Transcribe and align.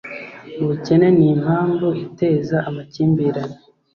ubukene 0.61 1.07
ni 1.17 1.25
impamvu 1.33 1.87
iteza 2.05 2.57
amakimbirane. 2.69 3.57